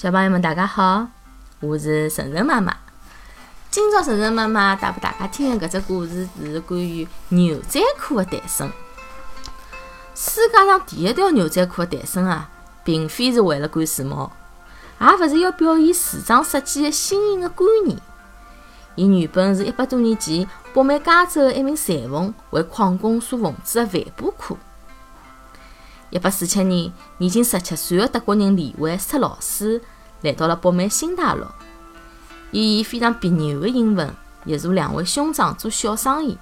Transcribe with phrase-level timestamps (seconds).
[0.00, 1.06] 小朋友们，大家好，
[1.60, 2.74] 我是晨晨妈妈。
[3.70, 8.72] 今朝晨晨妈妈带拨大家听的搿只故事是关于牛仔裤的诞生。
[10.14, 12.48] 世界上第一条牛仔裤的诞生啊，
[12.82, 14.30] 并非是为了赶时髦，
[14.98, 17.98] 也勿是要表现时装设计的新颖的观念。
[18.94, 24.56] 伊原本是一百多年前北美加州的一名裁缝为矿工所缝制的帆布裤。
[26.10, 29.80] 一八四七年，年仅十七岁的德国人李维斯特劳斯
[30.22, 31.46] 来到了北美新大陆。
[32.50, 34.12] 伊以非常别扭的英文
[34.44, 36.36] 协助两位兄长做小生意。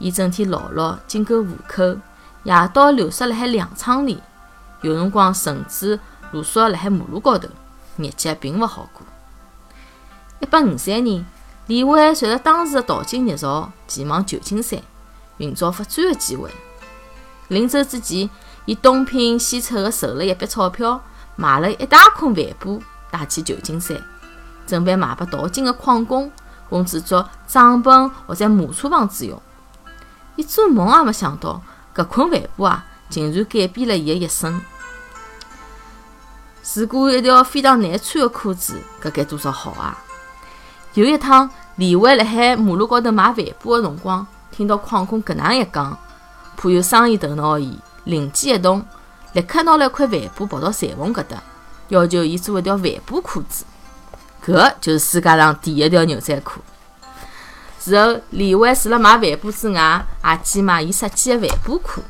[0.00, 1.84] 伊整天劳碌进购户口，
[2.42, 4.20] 夜到流失辣海粮仓里，
[4.82, 6.00] 有辰光甚至
[6.32, 7.48] 露宿辣海马路高头，
[7.96, 9.06] 日脚并勿好过。
[10.40, 11.24] 一八五三年，
[11.68, 14.80] 李维随着当时的淘金热潮前往旧金山，
[15.38, 16.50] 寻找发展的机会。
[17.48, 18.28] 临走之前，
[18.66, 21.00] 伊东拼西凑的筹了一笔钞票，
[21.36, 23.96] 买了一大捆帆布，带去旧金山，
[24.66, 26.32] 准备卖拨淘金的矿工，
[26.70, 29.40] 供制作帐篷或者马车房之用。
[30.36, 31.60] 伊做梦也没想到，
[31.94, 34.60] 搿捆帆布啊，竟然改变了伊的一生。
[36.74, 39.98] 如果一条非常难穿的裤子，搿该多少好啊！
[40.94, 45.98] 有一趟，李维辣海马路高头买帆布的辰光，听到矿工搿能一讲，
[46.56, 47.78] 颇有生意头脑的伊。
[48.04, 48.84] 灵机一动，
[49.32, 51.42] 立刻拿了一块帆布跑到裁缝搿搭，
[51.88, 53.64] 要求伊做一条帆布裤子。
[54.44, 56.60] 搿就是世界上第一条牛仔裤。
[57.78, 62.02] 随后，李维除了卖帆布之外，也兼卖伊设计的帆布裤。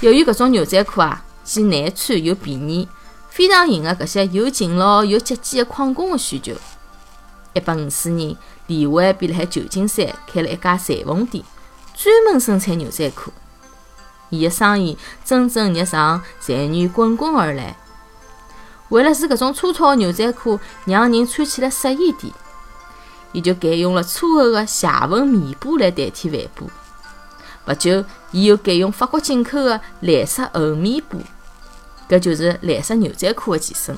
[0.00, 2.88] 由于搿种牛仔裤啊，既难穿又便宜，
[3.28, 6.52] 非常迎合搿些又勤劳又节俭的矿工的需求。
[7.54, 11.42] 一八五四年，李维便辣海旧金山开了一家裁缝店，
[11.94, 13.32] 专门生产牛仔裤。
[14.30, 17.76] 伊的生意蒸蒸日上，财源滚滚而来。
[18.90, 22.32] 为了使搿种粗糙的牛仔裤让人穿起来适意点，
[23.32, 26.70] 伊就改用了粗厚的斜纹棉布来代替帆布。
[27.66, 31.20] 不久，伊又改用法国进口的蓝色厚棉布，
[32.08, 33.96] 搿就是蓝色牛仔裤的前身。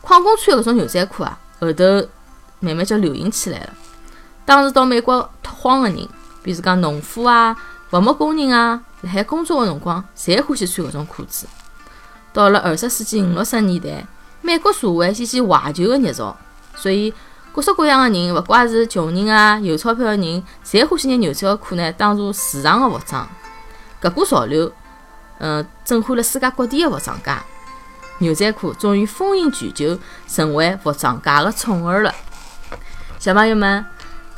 [0.00, 1.84] 矿工穿搿种牛仔裤啊，后头
[2.60, 3.70] 慢慢就流行起来了。
[4.44, 6.08] 当时到美国拓荒的人，
[6.42, 7.56] 比如讲农夫啊。
[7.90, 11.46] 伐木工人啊，辣海工作的辰光，侪欢喜穿搿种裤子。
[12.34, 14.06] 到了二十世纪五六十年代，
[14.42, 16.36] 美国社会掀起怀旧的热潮，
[16.76, 17.14] 所以
[17.50, 23.26] 各式各样的人，勿怪是穷人啊、有钞票的人，侪欢喜拿牛仔裤呢当做时尚的服装。
[24.02, 24.70] 搿股潮流，
[25.38, 27.32] 嗯，震撼了世界各地的服装界。
[28.18, 32.14] 牛仔裤终于风云全球，成为服装界的宠儿了。
[33.18, 33.86] 小朋友们。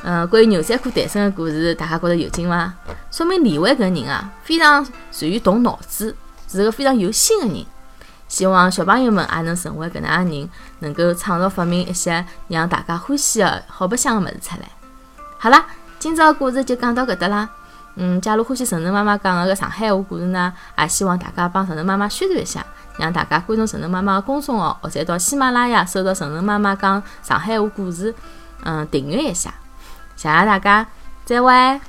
[0.03, 2.73] 嗯，关于牛仔裤诞生的故事，大家觉得有劲伐？
[3.11, 6.15] 说明李维搿人啊，非常善于动脑子，
[6.47, 7.65] 是个非常有心的人。
[8.27, 14.67] 希望小朋友们也能成为搿能样人，能够创造发明一些让大家欢喜的好白相的物事出来。
[15.37, 15.65] 好啦，
[15.99, 17.47] 今朝的故事就讲到搿搭啦。
[17.95, 22.65] 嗯，假如欢喜晨晨妈妈讲的个上海话故事呢，也希望大家帮晨晨妈妈宣传一下，
[22.97, 28.15] 让大家关注晨晨妈妈的公众号，或者到喜马拉雅搜到晨晨妈妈讲上海话故事，
[28.63, 29.53] 嗯，订阅一下。
[30.21, 30.85] 谢谢大家，
[31.25, 31.81] 再会。